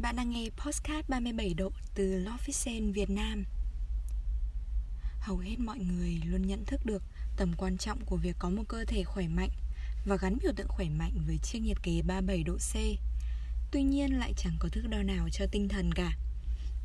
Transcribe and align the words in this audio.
Bạn 0.00 0.16
đang 0.16 0.30
nghe 0.30 0.48
Postcard 0.64 1.08
37 1.08 1.54
độ 1.54 1.72
từ 1.94 2.24
Lofisen 2.24 2.92
Việt 2.92 3.10
Nam. 3.10 3.44
Hầu 5.20 5.38
hết 5.38 5.56
mọi 5.58 5.78
người 5.78 6.20
luôn 6.24 6.46
nhận 6.46 6.64
thức 6.64 6.86
được 6.86 7.02
tầm 7.36 7.52
quan 7.56 7.78
trọng 7.78 8.04
của 8.04 8.16
việc 8.16 8.36
có 8.38 8.50
một 8.50 8.62
cơ 8.68 8.84
thể 8.84 9.04
khỏe 9.04 9.28
mạnh 9.28 9.50
Và 10.06 10.16
gắn 10.16 10.38
biểu 10.42 10.52
tượng 10.56 10.68
khỏe 10.68 10.88
mạnh 10.88 11.12
với 11.26 11.38
chiếc 11.42 11.58
nhiệt 11.58 11.82
kế 11.82 12.02
37 12.02 12.42
độ 12.42 12.56
C. 12.56 12.74
Tuy 13.70 13.82
nhiên 13.82 14.18
lại 14.18 14.32
chẳng 14.36 14.56
có 14.58 14.68
thước 14.68 14.86
đo 14.88 15.02
nào 15.02 15.28
cho 15.32 15.46
tinh 15.52 15.68
thần 15.68 15.92
cả. 15.94 16.16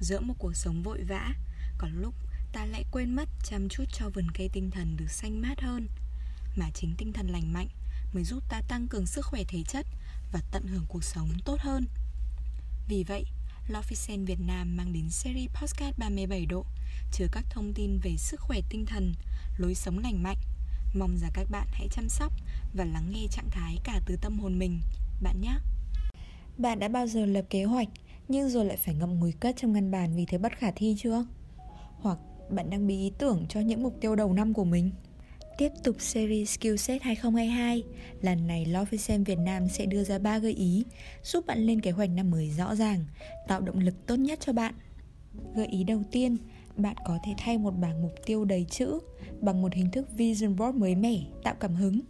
Giữa 0.00 0.20
một 0.20 0.34
cuộc 0.38 0.56
sống 0.56 0.82
vội 0.82 1.02
vã, 1.08 1.34
Có 1.78 1.88
lúc 1.92 2.14
ta 2.52 2.66
lại 2.66 2.84
quên 2.92 3.14
mất 3.14 3.28
chăm 3.44 3.68
chút 3.68 3.84
cho 3.92 4.08
vườn 4.08 4.30
cây 4.34 4.50
tinh 4.52 4.70
thần 4.70 4.96
được 4.96 5.10
xanh 5.10 5.42
mát 5.42 5.60
hơn. 5.60 5.88
Mà 6.56 6.70
chính 6.74 6.94
tinh 6.98 7.12
thần 7.12 7.28
lành 7.28 7.52
mạnh 7.52 7.68
mới 8.12 8.24
giúp 8.24 8.42
ta 8.48 8.60
tăng 8.68 8.88
cường 8.88 9.06
sức 9.06 9.26
khỏe 9.26 9.44
thể 9.48 9.62
chất 9.62 9.86
và 10.32 10.40
tận 10.52 10.66
hưởng 10.66 10.86
cuộc 10.88 11.04
sống 11.04 11.28
tốt 11.44 11.60
hơn 11.60 11.86
vì 12.88 13.04
vậy, 13.04 13.24
Lofisen 13.68 14.24
Việt 14.24 14.40
Nam 14.40 14.76
mang 14.76 14.92
đến 14.92 15.10
series 15.10 15.50
podcast 15.50 15.98
37 15.98 16.46
độ 16.46 16.64
chứa 17.12 17.26
các 17.32 17.44
thông 17.50 17.72
tin 17.74 17.98
về 18.02 18.16
sức 18.16 18.40
khỏe 18.40 18.60
tinh 18.70 18.86
thần, 18.86 19.14
lối 19.58 19.74
sống 19.74 19.98
lành 19.98 20.22
mạnh. 20.22 20.36
Mong 20.94 21.16
rằng 21.16 21.30
các 21.34 21.46
bạn 21.50 21.66
hãy 21.72 21.88
chăm 21.90 22.08
sóc 22.08 22.32
và 22.74 22.84
lắng 22.84 23.10
nghe 23.10 23.26
trạng 23.30 23.50
thái 23.50 23.78
cả 23.84 24.00
từ 24.06 24.16
tâm 24.16 24.38
hồn 24.38 24.58
mình, 24.58 24.80
bạn 25.22 25.40
nhé. 25.40 25.54
Bạn 26.58 26.78
đã 26.78 26.88
bao 26.88 27.06
giờ 27.06 27.26
lập 27.26 27.44
kế 27.50 27.64
hoạch 27.64 27.88
nhưng 28.28 28.48
rồi 28.48 28.64
lại 28.64 28.76
phải 28.76 28.94
ngậm 28.94 29.20
ngùi 29.20 29.32
cất 29.32 29.56
trong 29.56 29.72
ngăn 29.72 29.90
bàn 29.90 30.16
vì 30.16 30.26
thấy 30.26 30.38
bất 30.38 30.52
khả 30.58 30.70
thi 30.76 30.96
chưa? 30.98 31.26
Hoặc 32.00 32.18
bạn 32.50 32.70
đang 32.70 32.86
bị 32.86 32.98
ý 32.98 33.12
tưởng 33.18 33.46
cho 33.48 33.60
những 33.60 33.82
mục 33.82 33.96
tiêu 34.00 34.16
đầu 34.16 34.32
năm 34.32 34.54
của 34.54 34.64
mình? 34.64 34.90
Tiếp 35.62 35.72
tục 35.84 35.96
series 35.98 36.58
Skillset 36.58 37.02
2022, 37.02 37.82
lần 38.20 38.46
này 38.46 38.66
Lofisem 38.66 39.24
Việt 39.24 39.38
Nam 39.38 39.68
sẽ 39.68 39.86
đưa 39.86 40.04
ra 40.04 40.18
3 40.18 40.38
gợi 40.38 40.52
ý 40.52 40.84
giúp 41.22 41.46
bạn 41.46 41.58
lên 41.66 41.80
kế 41.80 41.90
hoạch 41.90 42.10
năm 42.10 42.30
mới 42.30 42.50
rõ 42.50 42.74
ràng, 42.74 43.04
tạo 43.48 43.60
động 43.60 43.78
lực 43.78 43.94
tốt 44.06 44.16
nhất 44.16 44.40
cho 44.40 44.52
bạn. 44.52 44.74
Gợi 45.54 45.66
ý 45.66 45.84
đầu 45.84 46.02
tiên, 46.10 46.36
bạn 46.76 46.96
có 47.06 47.18
thể 47.24 47.32
thay 47.38 47.58
một 47.58 47.70
bảng 47.70 48.02
mục 48.02 48.12
tiêu 48.26 48.44
đầy 48.44 48.66
chữ 48.70 48.98
bằng 49.40 49.62
một 49.62 49.74
hình 49.74 49.90
thức 49.90 50.08
Vision 50.16 50.56
Board 50.56 50.78
mới 50.78 50.94
mẻ, 50.94 51.16
tạo 51.42 51.54
cảm 51.60 51.74
hứng. 51.74 52.00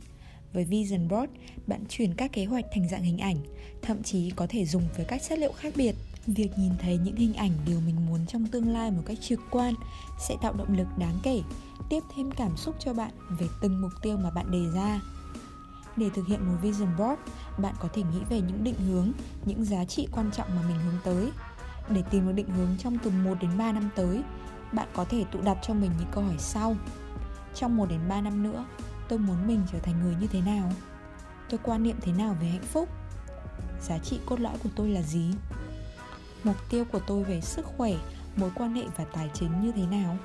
Với 0.52 0.64
Vision 0.64 1.08
Board, 1.08 1.32
bạn 1.66 1.84
chuyển 1.88 2.14
các 2.14 2.32
kế 2.32 2.44
hoạch 2.44 2.64
thành 2.72 2.88
dạng 2.88 3.02
hình 3.02 3.18
ảnh, 3.18 3.36
thậm 3.82 4.02
chí 4.02 4.30
có 4.30 4.46
thể 4.50 4.64
dùng 4.64 4.82
với 4.96 5.04
các 5.04 5.22
chất 5.28 5.38
liệu 5.38 5.52
khác 5.52 5.72
biệt. 5.76 5.94
Việc 6.26 6.58
nhìn 6.58 6.72
thấy 6.78 6.98
những 6.98 7.16
hình 7.16 7.34
ảnh 7.34 7.52
điều 7.66 7.80
mình 7.80 8.06
muốn 8.06 8.26
trong 8.26 8.46
tương 8.46 8.68
lai 8.68 8.90
một 8.90 9.02
cách 9.06 9.18
trực 9.20 9.40
quan 9.50 9.74
sẽ 10.18 10.36
tạo 10.42 10.52
động 10.52 10.76
lực 10.76 10.86
đáng 10.98 11.18
kể 11.22 11.42
tiếp 11.88 12.02
thêm 12.14 12.30
cảm 12.30 12.56
xúc 12.56 12.74
cho 12.78 12.92
bạn 12.94 13.10
về 13.38 13.46
từng 13.60 13.80
mục 13.80 13.90
tiêu 14.02 14.16
mà 14.16 14.30
bạn 14.30 14.50
đề 14.50 14.70
ra. 14.74 15.00
Để 15.96 16.10
thực 16.14 16.26
hiện 16.26 16.46
một 16.46 16.58
vision 16.62 16.96
board, 16.98 17.20
bạn 17.58 17.74
có 17.80 17.88
thể 17.92 18.02
nghĩ 18.02 18.20
về 18.30 18.40
những 18.40 18.64
định 18.64 18.74
hướng, 18.86 19.12
những 19.44 19.64
giá 19.64 19.84
trị 19.84 20.08
quan 20.12 20.30
trọng 20.30 20.48
mà 20.56 20.62
mình 20.68 20.76
hướng 20.84 20.98
tới. 21.04 21.30
Để 21.88 22.02
tìm 22.10 22.26
được 22.26 22.32
định 22.32 22.50
hướng 22.50 22.76
trong 22.78 22.98
từ 22.98 23.10
1 23.10 23.34
đến 23.40 23.50
3 23.58 23.72
năm 23.72 23.88
tới, 23.96 24.22
bạn 24.72 24.88
có 24.92 25.04
thể 25.04 25.24
tự 25.32 25.40
đặt 25.40 25.58
cho 25.62 25.74
mình 25.74 25.90
những 25.98 26.08
câu 26.12 26.24
hỏi 26.24 26.36
sau. 26.38 26.76
Trong 27.54 27.76
1 27.76 27.86
đến 27.88 28.00
3 28.08 28.20
năm 28.20 28.42
nữa, 28.42 28.64
tôi 29.08 29.18
muốn 29.18 29.46
mình 29.46 29.62
trở 29.72 29.78
thành 29.78 30.02
người 30.02 30.14
như 30.20 30.26
thế 30.26 30.40
nào? 30.40 30.72
Tôi 31.50 31.60
quan 31.62 31.82
niệm 31.82 31.96
thế 32.02 32.12
nào 32.12 32.36
về 32.40 32.48
hạnh 32.48 32.66
phúc? 32.72 32.88
Giá 33.82 33.98
trị 33.98 34.20
cốt 34.26 34.40
lõi 34.40 34.54
của 34.62 34.70
tôi 34.76 34.90
là 34.90 35.02
gì? 35.02 35.30
Mục 36.44 36.56
tiêu 36.70 36.84
của 36.92 37.00
tôi 37.06 37.24
về 37.24 37.40
sức 37.40 37.66
khỏe, 37.76 37.92
mối 38.36 38.50
quan 38.54 38.74
hệ 38.74 38.82
và 38.96 39.04
tài 39.04 39.30
chính 39.34 39.60
như 39.60 39.72
thế 39.72 39.86
nào? 39.86 40.16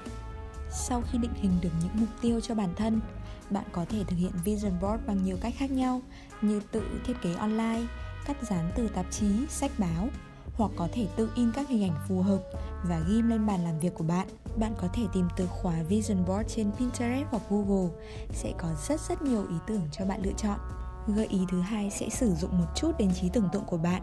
Sau 0.72 1.02
khi 1.12 1.18
định 1.18 1.34
hình 1.34 1.52
được 1.62 1.70
những 1.82 1.92
mục 1.94 2.10
tiêu 2.22 2.40
cho 2.42 2.56
bản 2.56 2.70
thân, 2.76 3.02
bạn 3.50 3.66
có 3.72 3.86
thể 3.90 4.04
thực 4.08 4.16
hiện 4.16 4.32
vision 4.44 4.72
board 4.82 5.04
bằng 5.08 5.24
nhiều 5.24 5.38
cách 5.42 5.54
khác 5.58 5.72
nhau 5.72 6.02
như 6.42 6.62
tự 6.72 6.84
thiết 7.06 7.14
kế 7.22 7.34
online, 7.34 7.82
cắt 8.26 8.38
dán 8.50 8.72
từ 8.76 8.88
tạp 8.88 9.06
chí, 9.12 9.48
sách 9.50 9.72
báo 9.78 10.08
hoặc 10.54 10.72
có 10.76 10.88
thể 10.94 11.08
tự 11.16 11.30
in 11.36 11.52
các 11.56 11.70
hình 11.70 11.84
ảnh 11.84 11.96
phù 12.08 12.22
hợp 12.22 12.40
và 12.84 13.00
ghim 13.00 13.30
lên 13.30 13.48
bàn 13.48 13.64
làm 13.64 13.80
việc 13.80 13.94
của 13.94 14.04
bạn. 14.04 14.28
Bạn 14.60 14.74
có 14.78 14.88
thể 14.94 15.04
tìm 15.14 15.28
từ 15.38 15.48
khóa 15.48 15.84
Vision 15.84 16.26
Board 16.26 16.56
trên 16.56 16.72
Pinterest 16.72 17.28
hoặc 17.30 17.42
Google 17.50 17.90
sẽ 18.34 18.54
có 18.58 18.68
rất 18.88 19.02
rất 19.10 19.22
nhiều 19.22 19.48
ý 19.50 19.56
tưởng 19.68 19.82
cho 19.92 20.06
bạn 20.06 20.22
lựa 20.24 20.34
chọn. 20.38 20.60
Gợi 21.08 21.28
ý 21.28 21.40
thứ 21.52 21.62
hai 21.62 21.90
sẽ 21.90 22.10
sử 22.10 22.36
dụng 22.36 22.58
một 22.58 22.66
chút 22.76 22.92
đến 22.98 23.12
trí 23.14 23.30
tưởng 23.30 23.50
tượng 23.52 23.66
của 23.66 23.78
bạn. 23.78 24.02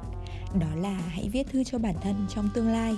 Đó 0.61 0.67
là 0.77 1.01
hãy 1.09 1.29
viết 1.29 1.47
thư 1.51 1.65
cho 1.65 1.79
bản 1.79 1.95
thân 2.03 2.27
trong 2.29 2.49
tương 2.55 2.69
lai. 2.69 2.97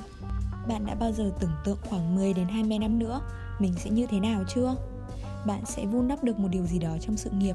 Bạn 0.69 0.87
đã 0.87 0.95
bao 0.95 1.13
giờ 1.13 1.33
tưởng 1.41 1.51
tượng 1.65 1.79
khoảng 1.89 2.15
10 2.15 2.33
đến 2.33 2.49
20 2.49 2.79
năm 2.79 2.99
nữa 2.99 3.21
mình 3.59 3.75
sẽ 3.77 3.91
như 3.91 4.07
thế 4.07 4.21
nào 4.21 4.45
chưa? 4.55 4.75
Bạn 5.47 5.67
sẽ 5.67 5.87
vun 5.87 6.09
đắp 6.09 6.25
được 6.25 6.39
một 6.39 6.49
điều 6.49 6.67
gì 6.67 6.79
đó 6.79 6.97
trong 7.01 7.17
sự 7.17 7.31
nghiệp, 7.31 7.55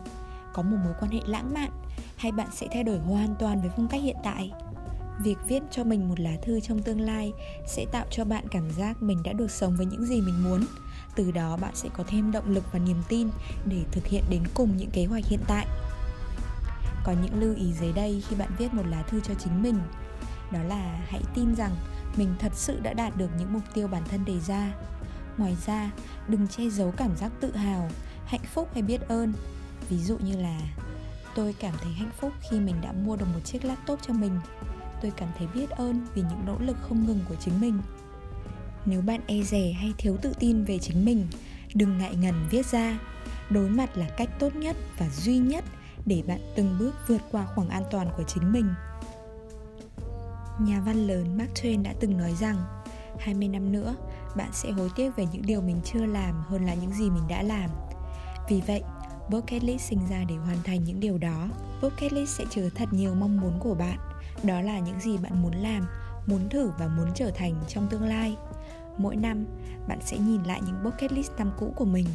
có 0.54 0.64
một 0.64 0.78
mối 0.84 0.94
quan 1.00 1.12
hệ 1.12 1.20
lãng 1.26 1.54
mạn, 1.54 1.72
hay 2.16 2.32
bạn 2.32 2.48
sẽ 2.52 2.68
thay 2.72 2.84
đổi 2.84 3.00
hoàn 3.00 3.36
toàn 3.40 3.62
với 3.62 3.70
phong 3.76 3.88
cách 3.88 4.02
hiện 4.02 4.18
tại? 4.24 4.52
Việc 5.24 5.38
viết 5.48 5.64
cho 5.72 5.84
mình 5.84 6.10
một 6.10 6.20
lá 6.20 6.32
thư 6.42 6.60
trong 6.60 6.82
tương 6.82 7.02
lai 7.02 7.32
sẽ 7.68 7.86
tạo 7.92 8.06
cho 8.12 8.26
bạn 8.26 8.48
cảm 8.52 8.72
giác 8.72 9.04
mình 9.04 9.24
đã 9.24 9.34
được 9.34 9.52
sống 9.52 9.76
với 9.78 9.86
những 9.86 10.06
gì 10.06 10.22
mình 10.22 10.44
muốn. 10.44 10.66
Từ 11.16 11.32
đó 11.32 11.58
bạn 11.58 11.76
sẽ 11.76 11.90
có 11.94 12.04
thêm 12.08 12.32
động 12.32 12.50
lực 12.50 12.64
và 12.72 12.80
niềm 12.80 12.98
tin 13.10 13.30
để 13.66 13.84
thực 13.92 14.08
hiện 14.08 14.24
đến 14.30 14.44
cùng 14.54 14.78
những 14.78 14.90
kế 14.90 15.06
hoạch 15.06 15.26
hiện 15.26 15.40
tại 15.48 15.68
có 17.04 17.14
những 17.24 17.40
lưu 17.40 17.56
ý 17.56 17.74
dưới 17.74 17.94
đây 17.94 18.24
khi 18.30 18.36
bạn 18.36 18.50
viết 18.58 18.74
một 18.74 18.84
lá 18.88 19.02
thư 19.02 19.20
cho 19.20 19.34
chính 19.34 19.64
mình. 19.64 19.80
Đó 20.52 20.64
là 20.64 21.06
hãy 21.08 21.22
tin 21.36 21.56
rằng 21.56 21.76
mình 22.16 22.36
thật 22.40 22.52
sự 22.56 22.80
đã 22.80 22.94
đạt 22.94 23.18
được 23.18 23.30
những 23.40 23.54
mục 23.54 23.64
tiêu 23.74 23.88
bản 23.88 24.04
thân 24.10 24.26
đề 24.26 24.40
ra. 24.40 24.74
Ngoài 25.38 25.58
ra, 25.66 25.92
đừng 26.28 26.48
che 26.48 26.70
giấu 26.70 26.94
cảm 26.98 27.18
giác 27.18 27.32
tự 27.40 27.56
hào, 27.56 27.90
hạnh 28.26 28.44
phúc 28.54 28.70
hay 28.74 28.82
biết 28.82 29.02
ơn. 29.08 29.34
Ví 29.90 29.98
dụ 29.98 30.18
như 30.18 30.38
là, 30.38 30.60
tôi 31.36 31.56
cảm 31.60 31.74
thấy 31.82 31.94
hạnh 31.94 32.12
phúc 32.20 32.32
khi 32.50 32.60
mình 32.60 32.76
đã 32.82 32.92
mua 32.92 33.16
được 33.16 33.26
một 33.34 33.40
chiếc 33.44 33.66
laptop 33.66 34.00
cho 34.08 34.14
mình. 34.14 34.40
Tôi 35.02 35.12
cảm 35.18 35.30
thấy 35.38 35.48
biết 35.54 35.70
ơn 35.70 36.08
vì 36.14 36.22
những 36.22 36.46
nỗ 36.46 36.58
lực 36.60 36.78
không 36.82 37.06
ngừng 37.06 37.20
của 37.30 37.36
chính 37.36 37.62
mình. 37.62 37.80
Nếu 38.86 39.02
bạn 39.02 39.22
e 39.28 39.42
dè 39.44 39.72
hay 39.72 39.94
thiếu 39.98 40.18
tự 40.22 40.34
tin 40.40 40.64
về 40.64 40.80
chính 40.80 41.06
mình, 41.06 41.28
đừng 41.74 41.98
ngại 41.98 42.16
ngần 42.16 42.48
viết 42.50 42.66
ra. 42.66 43.00
Đối 43.50 43.70
mặt 43.70 43.98
là 43.98 44.10
cách 44.18 44.30
tốt 44.40 44.56
nhất 44.56 44.76
và 44.98 45.10
duy 45.10 45.38
nhất 45.38 45.64
để 46.06 46.24
bạn 46.28 46.40
từng 46.56 46.76
bước 46.80 46.92
vượt 47.08 47.22
qua 47.32 47.48
khoảng 47.56 47.70
an 47.70 47.84
toàn 47.92 48.10
của 48.18 48.24
chính 48.24 48.52
mình. 48.52 48.74
Nhà 50.60 50.82
văn 50.82 51.08
lớn 51.08 51.38
Mark 51.38 51.52
Twain 51.54 51.84
đã 51.84 51.94
từng 52.00 52.18
nói 52.18 52.34
rằng 52.40 52.58
20 53.20 53.48
năm 53.48 53.72
nữa, 53.72 53.96
bạn 54.36 54.50
sẽ 54.54 54.72
hối 54.72 54.90
tiếc 54.96 55.16
về 55.16 55.26
những 55.32 55.46
điều 55.46 55.62
mình 55.62 55.82
chưa 55.84 56.06
làm 56.06 56.44
hơn 56.48 56.66
là 56.66 56.74
những 56.74 56.94
gì 56.94 57.10
mình 57.10 57.24
đã 57.30 57.44
làm. 57.44 57.70
Vì 58.50 58.62
vậy, 58.68 58.84
bucket 59.30 59.64
list 59.64 59.90
sinh 59.90 60.00
ra 60.10 60.24
để 60.30 60.36
hoàn 60.36 60.58
thành 60.64 60.84
những 60.84 61.00
điều 61.00 61.18
đó, 61.18 61.48
bucket 61.82 62.14
list 62.14 62.30
sẽ 62.30 62.46
chứa 62.50 62.70
thật 62.76 62.90
nhiều 62.92 63.16
mong 63.16 63.38
muốn 63.42 63.60
của 63.60 63.74
bạn. 63.74 63.98
Đó 64.44 64.62
là 64.62 64.80
những 64.80 65.00
gì 65.00 65.18
bạn 65.18 65.42
muốn 65.42 65.54
làm, 65.54 65.88
muốn 66.28 66.50
thử 66.50 66.72
và 66.80 66.88
muốn 66.88 67.08
trở 67.16 67.32
thành 67.32 67.56
trong 67.68 67.88
tương 67.90 68.04
lai. 68.04 68.36
Mỗi 68.98 69.16
năm, 69.16 69.46
bạn 69.88 70.00
sẽ 70.02 70.18
nhìn 70.18 70.44
lại 70.44 70.62
những 70.66 70.84
bucket 70.84 71.12
list 71.12 71.32
năm 71.38 71.52
cũ 71.60 71.74
của 71.76 71.86
mình 71.86 72.06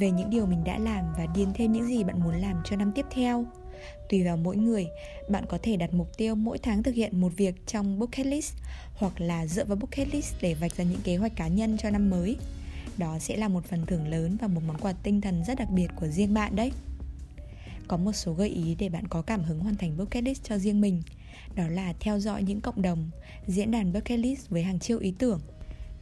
về 0.00 0.10
những 0.10 0.30
điều 0.30 0.46
mình 0.46 0.64
đã 0.64 0.78
làm 0.78 1.04
và 1.18 1.26
điền 1.34 1.48
thêm 1.54 1.72
những 1.72 1.86
gì 1.86 2.04
bạn 2.04 2.20
muốn 2.20 2.34
làm 2.34 2.62
cho 2.64 2.76
năm 2.76 2.92
tiếp 2.94 3.06
theo 3.10 3.46
Tùy 4.08 4.24
vào 4.24 4.36
mỗi 4.36 4.56
người, 4.56 4.86
bạn 5.28 5.44
có 5.48 5.58
thể 5.62 5.76
đặt 5.76 5.94
mục 5.94 6.16
tiêu 6.16 6.34
mỗi 6.34 6.58
tháng 6.58 6.82
thực 6.82 6.94
hiện 6.94 7.20
một 7.20 7.32
việc 7.36 7.66
trong 7.66 7.98
bucket 7.98 8.26
list 8.26 8.54
hoặc 8.94 9.20
là 9.20 9.46
dựa 9.46 9.64
vào 9.64 9.76
bucket 9.76 10.14
list 10.14 10.34
để 10.40 10.54
vạch 10.54 10.76
ra 10.76 10.84
những 10.84 11.00
kế 11.04 11.16
hoạch 11.16 11.36
cá 11.36 11.48
nhân 11.48 11.76
cho 11.78 11.90
năm 11.90 12.10
mới. 12.10 12.36
Đó 12.98 13.18
sẽ 13.18 13.36
là 13.36 13.48
một 13.48 13.64
phần 13.64 13.86
thưởng 13.86 14.08
lớn 14.08 14.36
và 14.40 14.48
một 14.48 14.60
món 14.66 14.78
quà 14.78 14.92
tinh 14.92 15.20
thần 15.20 15.44
rất 15.46 15.58
đặc 15.58 15.68
biệt 15.70 15.88
của 15.96 16.06
riêng 16.06 16.34
bạn 16.34 16.56
đấy. 16.56 16.72
Có 17.88 17.96
một 17.96 18.12
số 18.12 18.32
gợi 18.32 18.48
ý 18.48 18.76
để 18.78 18.88
bạn 18.88 19.08
có 19.08 19.22
cảm 19.22 19.42
hứng 19.42 19.60
hoàn 19.60 19.76
thành 19.76 19.96
bucket 19.96 20.24
list 20.24 20.44
cho 20.44 20.58
riêng 20.58 20.80
mình. 20.80 21.02
Đó 21.54 21.68
là 21.68 21.94
theo 22.00 22.18
dõi 22.18 22.42
những 22.42 22.60
cộng 22.60 22.82
đồng, 22.82 23.10
diễn 23.46 23.70
đàn 23.70 23.92
bucket 23.92 24.18
list 24.18 24.48
với 24.48 24.62
hàng 24.62 24.78
triệu 24.78 24.98
ý 24.98 25.14
tưởng, 25.18 25.40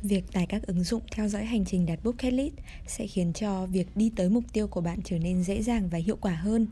Việc 0.03 0.33
tải 0.33 0.47
các 0.47 0.63
ứng 0.67 0.85
dụng 0.85 1.03
theo 1.11 1.29
dõi 1.29 1.45
hành 1.45 1.65
trình 1.65 1.87
đặt 1.87 2.05
bucket 2.05 2.33
list 2.33 2.55
sẽ 2.87 3.07
khiến 3.07 3.33
cho 3.33 3.67
việc 3.67 3.97
đi 3.97 4.11
tới 4.17 4.31
mục 4.31 4.45
tiêu 4.53 4.69
của 4.69 4.81
bạn 4.81 4.99
trở 5.05 5.19
nên 5.19 5.43
dễ 5.43 5.63
dàng 5.63 5.89
và 5.89 5.99
hiệu 5.99 6.17
quả 6.21 6.35
hơn. 6.35 6.67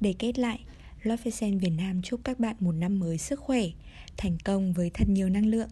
Để 0.00 0.14
kết 0.18 0.38
lại, 0.38 0.60
Lofesen 1.02 1.58
Việt 1.58 1.72
Nam 1.76 2.02
chúc 2.02 2.20
các 2.24 2.40
bạn 2.40 2.56
một 2.60 2.72
năm 2.72 2.98
mới 2.98 3.18
sức 3.18 3.40
khỏe, 3.40 3.62
thành 4.16 4.38
công 4.44 4.72
với 4.72 4.90
thật 4.94 5.08
nhiều 5.08 5.28
năng 5.28 5.46
lượng 5.46 5.68